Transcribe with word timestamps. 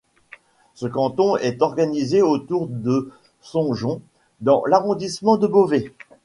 Ce 0.73 0.87
canton 0.87 1.37
est 1.37 1.61
organisé 1.61 2.23
autour 2.23 2.65
de 2.65 3.11
Songeons 3.39 4.01
dans 4.39 4.63
l'arrondissement 4.65 5.37
de 5.37 5.45
Beauvais. 5.45 5.93